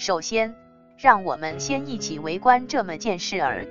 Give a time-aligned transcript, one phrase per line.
[0.00, 0.54] 首先，
[0.96, 3.66] 让我们先一起围观这么件事儿。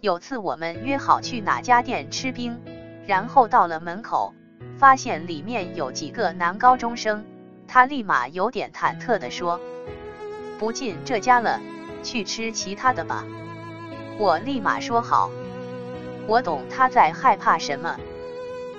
[0.00, 2.58] 有次我们约好去哪家店吃冰，
[3.06, 4.34] 然后到了门口，
[4.76, 7.24] 发现里面有几个男高中生，
[7.68, 9.60] 他立马有点忐忑地说
[10.58, 11.60] ：“不进这家了，
[12.02, 13.24] 去吃其他的吧。”
[14.18, 15.30] 我立马说好。
[16.26, 18.00] 我懂他在害怕什么，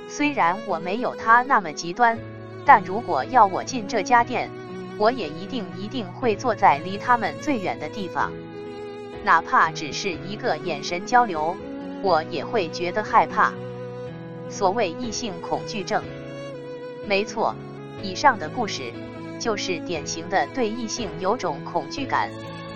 [0.09, 2.19] 虽然我没有他那么极端，
[2.65, 4.49] 但如果要我进这家店，
[5.01, 8.31] 我也一定一定会坐在离他们最远的地方，
[9.23, 11.57] 哪怕只是一个眼神交流，
[12.03, 13.51] 我也会觉得害怕。
[14.47, 16.03] 所谓异性恐惧症，
[17.07, 17.55] 没错，
[18.03, 18.93] 以上的故事
[19.39, 22.29] 就是典型的对异性有种恐惧感，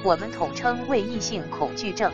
[0.04, 2.12] 我们统称为异性恐惧症。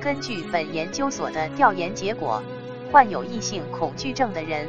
[0.00, 2.42] 根据本研究所的调研结果，
[2.90, 4.66] 患有异性恐惧症的人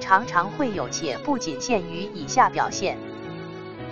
[0.00, 2.98] 常常会有且不仅限于以下表现。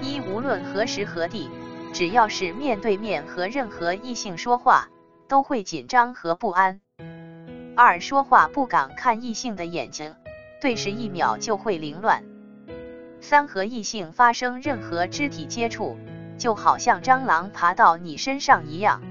[0.03, 1.49] 一、无论何时何地，
[1.93, 4.89] 只要是面对面和任何异性说话，
[5.29, 6.81] 都会紧张和不安。
[7.77, 10.15] 二、说话不敢看异性的眼睛，
[10.61, 12.23] 对视一秒就会凌乱。
[13.21, 15.97] 三、和异性发生任何肢体接触，
[16.37, 19.03] 就好像蟑螂爬到你身上一样。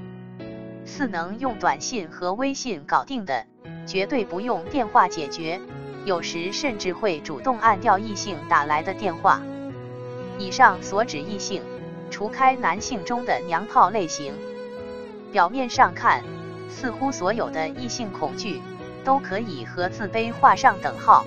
[0.86, 3.46] 四、能用短信和微信搞定的，
[3.88, 5.60] 绝对不用电话解决，
[6.06, 9.42] 有时甚至会主动按掉异性打来的电话。
[10.44, 11.62] 以上所指异性，
[12.12, 14.34] 除开男性中的娘炮类型，
[15.32, 16.22] 表面上看，
[16.70, 18.62] 似乎所有的异性恐惧
[19.06, 21.26] 都可以和自卑画上等号。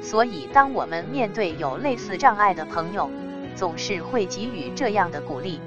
[0.00, 3.10] 所以，当我们面对有类似障碍的朋友，
[3.56, 5.60] 总是会给予这样的鼓励：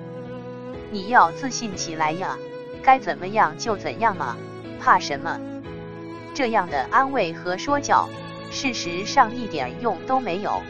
[0.91, 2.37] 你要自信起来呀，
[2.81, 4.37] 该怎么样就怎样嘛，
[4.79, 5.37] 怕什么？
[6.33, 8.07] 这样的安慰和说教，
[8.49, 10.61] 事实上一点用都没有。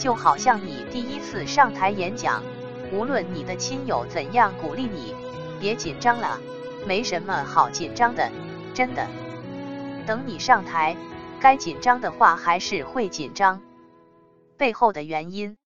[0.00, 2.42] 就好像你第一次上台演讲，
[2.90, 5.14] 无论你的亲友怎样鼓励你，
[5.60, 6.40] 别紧张了，
[6.86, 8.32] 没什么好紧张的，
[8.72, 9.06] 真的。
[10.06, 10.96] 等你上台，
[11.38, 13.60] 该紧张的话还是会紧张。
[14.56, 15.58] 背后的原因，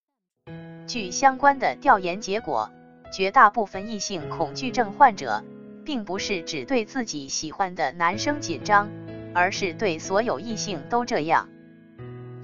[0.85, 2.69] 据相关的调研结果，
[3.13, 5.45] 绝大部分异性恐惧症患者，
[5.85, 8.89] 并不是只对自己喜欢的男生紧张，
[9.33, 11.47] 而是对所有异性都这样。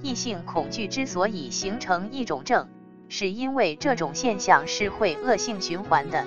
[0.02, 2.66] 异性恐惧之所以形成一种症，
[3.08, 6.24] 是因为这种现象是会恶性循环的。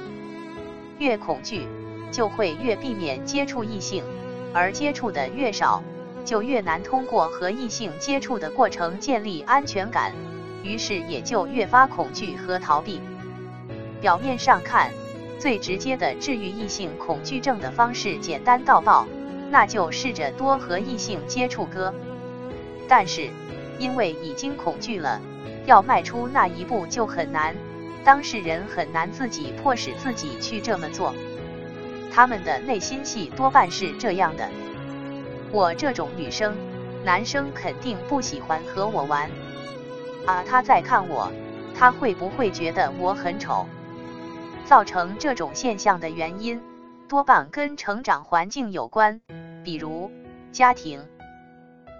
[0.97, 1.68] 越恐惧，
[2.09, 4.02] 就会越避免接触异性，
[4.53, 5.84] 而接触的越少，
[6.24, 10.13] 就越难通过和异性接触的过程建立安全感，
[10.63, 13.02] 于是也就越发恐惧和逃避。
[14.00, 14.90] 表面上看，
[15.38, 19.06] 最直接的治愈异性恐惧症的方式简单到爆，
[19.52, 21.94] 那就试着多和异性接触哥。
[22.88, 23.28] 但是。
[23.80, 25.19] 因为已经恐惧了，
[25.66, 27.56] 要迈出那一步就很难，
[28.03, 31.13] 当事人很难自己迫使自己去这么做。
[32.12, 34.50] 他们的内心戏多半是这样的：
[35.52, 36.56] 我这种女生，
[37.03, 39.30] 男生肯定不喜欢和我玩。
[40.25, 41.31] 啊，他在看我，
[41.78, 43.66] 他会不会觉得我很丑？
[44.66, 46.59] 造成这种现象的原因，
[47.07, 49.22] 多半跟成长环境有关，
[49.63, 50.09] 比如
[50.52, 51.06] 家庭。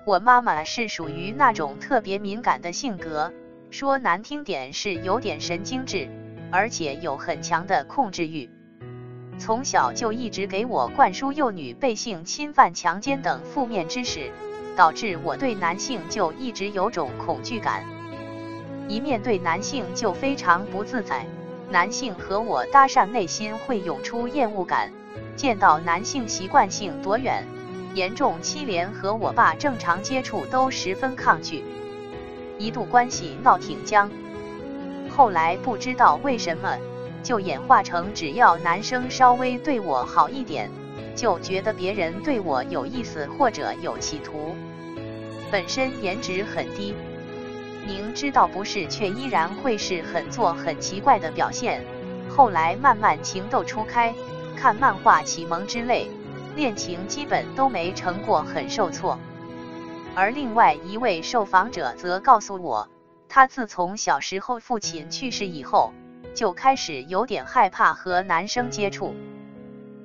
[0.06, 3.34] 我妈妈是属于那种特别敏感的性格，
[3.72, 6.08] 说难听点是有点神经质，
[6.52, 8.48] 而且有很强的控制欲。
[9.40, 14.32] 从小就一直给我灌输幼女被性侵犯、强奸等负面知识，
[14.78, 17.84] 导致我对男性就一直有种恐惧感。
[18.88, 21.26] 一面对男性就非常不自在，
[21.72, 24.92] 男性和我搭讪，内心会涌出厌恶感，
[25.36, 27.44] 见到男性习惯性躲远。
[27.96, 31.64] 严重七连和我爸正常接触都十分抗拒，
[32.58, 34.12] 一度关系闹挺僵。
[35.10, 36.78] 后来不知道为什么，
[37.24, 40.70] 就演化成只要男生稍微对我好一点，
[41.16, 44.54] 就觉得别人对我有意思或者有企图。
[45.50, 46.94] 本身颜值很低，
[47.88, 51.82] 明知道不是，却依然会是很做很奇怪的表现。
[52.28, 54.14] 后来慢慢情窦初开，
[54.58, 56.12] 看漫画启蒙之类。
[56.56, 59.20] 恋情基本都没成过，很受挫。
[60.16, 62.88] 而另外一位受访者则告诉我，
[63.28, 65.92] 他自从小时候父亲去世以后，
[66.34, 69.14] 就开始有点害怕和男生接触。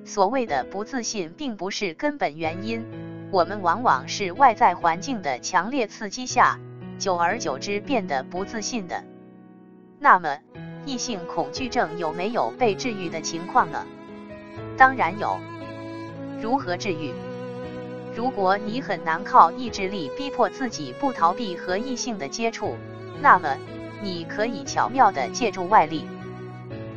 [0.05, 2.85] 所谓的不自信，并不是根本原因，
[3.31, 6.58] 我们往往是外在环境的强烈刺激下，
[6.99, 9.05] 久而久之变得不自信的。
[10.00, 10.38] 那么，
[10.85, 13.87] 异性恐惧症有没有被治愈的情况呢？
[14.76, 15.38] 当然有。
[16.40, 17.12] 如何治愈？
[18.14, 22.76] 如果你很难靠意志力逼迫自己不逃避和异性的接触，
[23.20, 23.56] 那么
[24.02, 26.06] 你可以巧妙的借助外力。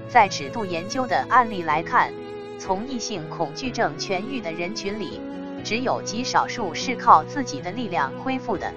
[0.07, 2.11] 在尺度研究的案例来看，
[2.57, 5.19] 从异性恐惧症痊愈的人群里，
[5.63, 8.71] 只有极少数是靠自己的力量恢复的。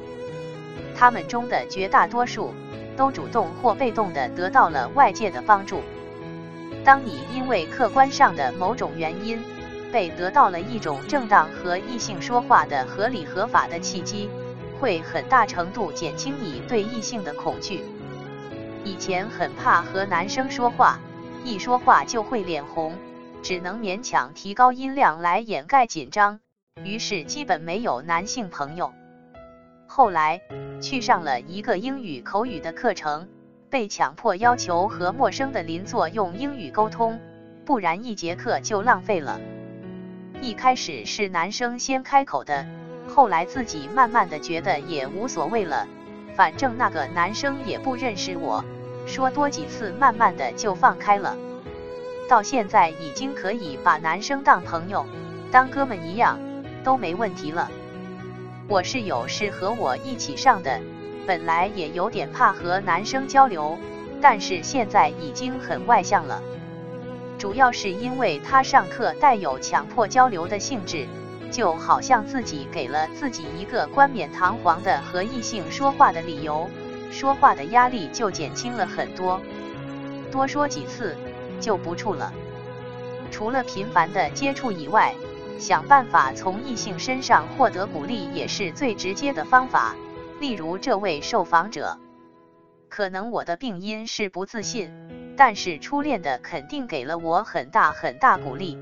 [0.96, 2.52] 他们中的绝大多数，
[2.96, 5.80] 都主动或被动的得到了外界的帮助。
[6.84, 9.38] 当你因为客观上的某种原因，
[9.96, 14.28] 被得到了一种正当和异性说话的合理合法的契机，
[14.78, 17.82] 会很大程度减轻你对异性的恐惧。
[18.84, 21.00] 以前很怕和男生说话，
[21.44, 22.94] 一说话就会脸红，
[23.43, 26.40] 只能勉强提高音量来掩盖紧张，
[26.84, 28.93] 于是基本没有男性朋友。
[29.87, 30.43] 后来
[30.78, 33.28] 去上了一个英语口语的课程，
[33.70, 37.19] 被强迫要求和陌生的邻座用英语沟通，
[37.64, 39.40] 不然一节课就浪费了。
[40.42, 42.66] 一开始是男生先开口的，
[43.08, 45.86] 后来自己慢慢的觉得也无所谓了，
[46.36, 48.64] 反正那个男生也不认识我，
[49.06, 51.36] 说多几次慢慢的就放开了。
[52.28, 55.06] 到现在已经可以把男生当朋友、
[55.50, 56.38] 当哥们一样，
[56.84, 57.70] 都没问题了。
[58.68, 60.80] 我室友是和我一起上的，
[61.26, 63.78] 本来也有点怕和男生交流，
[64.20, 66.42] 但是现在已经很外向了。
[67.38, 71.06] 主要是因为他上课带有强迫交流的性质，
[71.50, 76.68] 就好像自己给了自己一个冠冕堂皇的和异性说话的理由，
[77.10, 79.40] 说话的压力就减轻了很多。
[80.32, 81.16] 多说几次
[81.60, 82.32] 就不怵了。
[83.30, 85.14] 除了频繁的接触以外，
[85.58, 89.94] 想办法从异性身上获得鼓励也是最直接的方法。
[90.40, 91.98] 例如这位受访者，
[92.88, 94.90] 可能我的病因是不自信，
[95.36, 98.78] 但是初恋的肯定给了我很大很大鼓励。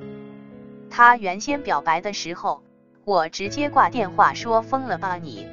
[0.88, 2.62] 他原先表白的时候，
[3.04, 5.48] 我直接挂电话说疯了吧你。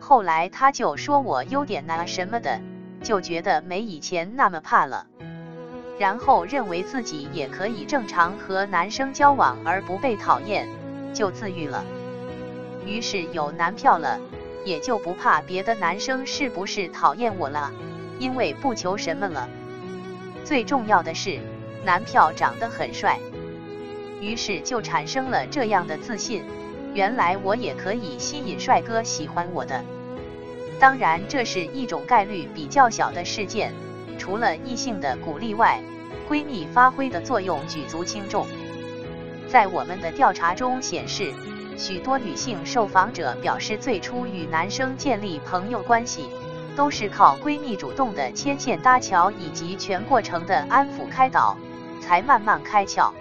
[0.00, 2.60] 后来他就说我优点呐什么的，
[3.02, 5.06] 就觉得没以前那么怕了。
[5.98, 10.68] 然后认为自己也可以正常和男生交往而不被讨厌，
[11.12, 11.84] 就自愈了。
[12.86, 14.18] 于是有男票了，
[14.64, 17.72] 也就不怕别的男生是不是讨厌我了，
[18.18, 19.48] 因为不求什么了。
[20.48, 21.38] 最重要的是，
[21.84, 23.20] 男票长得很帅，
[24.18, 26.42] 于是就产生了这样的自信：
[26.94, 29.84] 原来我也可以吸引帅哥喜欢我的。
[30.80, 33.74] 当然，这是一种概率比较小的事件。
[34.18, 35.82] 除了异性的鼓励外，
[36.26, 38.46] 闺蜜发挥的作用举足轻重。
[39.48, 41.30] 在我们的调查中显示，
[41.76, 46.30] 许多女性受访者表示，最初与男生建立朋友关系，
[46.78, 51.56] 都是靠闺蜜主动的牵线搭桥以及全过程的安抚开导，
[52.00, 53.12] 才慢慢开窍。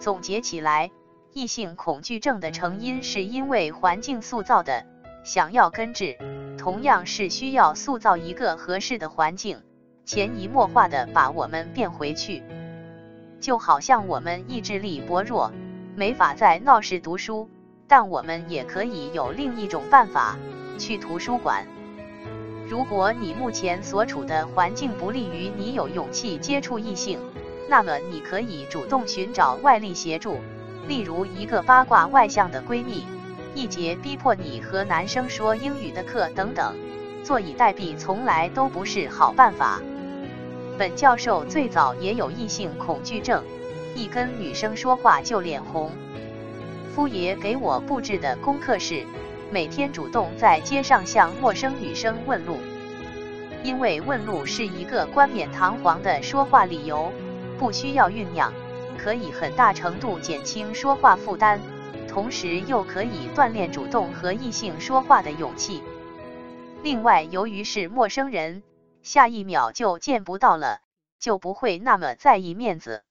[0.00, 0.90] 总结起来，
[1.34, 4.86] 异性恐惧症的成因是因为环境塑造的，
[5.24, 6.16] 想要根治，
[6.56, 9.60] 同样是需要塑造一个合适的环境。
[10.06, 12.42] 潜移默化的把我们变回去，
[13.40, 15.52] 就好像我们意志力薄弱，
[15.96, 17.50] 没法在闹市读书，
[17.86, 20.38] 但我们也可以有另一种办法，
[20.78, 21.66] 去图书馆。
[22.68, 27.18] 如果你目前所处的环境不利于你有勇气接触异性，
[27.68, 30.38] 那么你可以主动寻找外力协助，
[30.88, 33.04] 例如一个八卦外向的闺蜜，
[33.54, 36.74] 一节逼迫你和男生说英语的课等等。
[37.22, 39.80] 坐以待毙从来都不是好办法。
[40.76, 43.42] 本教授最早也有异性恐惧症，
[43.94, 45.90] 一跟女生说话就脸红。
[46.94, 49.04] 夫爷给我布置的功课是，
[49.54, 52.58] 每天主动在街上向陌生女生问路，
[53.62, 57.12] 因为问路是一个冠冕堂皇的说话理由，
[57.56, 58.52] 不需要酝酿，
[58.98, 61.60] 可以很大程度减轻说话负担，
[62.08, 65.84] 同时又可以锻炼主动和异性说话的勇气。
[66.82, 68.64] 另外，由于是陌生人。
[69.04, 70.80] 下一秒就见不到了，
[71.20, 73.03] 就不会那么在意面子。